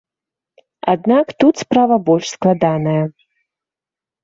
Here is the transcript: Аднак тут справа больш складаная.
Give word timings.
Аднак 0.93 1.25
тут 1.43 1.53
справа 1.65 1.95
больш 2.09 2.33
складаная. 2.35 3.03